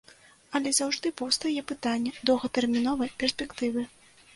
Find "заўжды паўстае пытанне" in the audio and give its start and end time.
0.77-2.17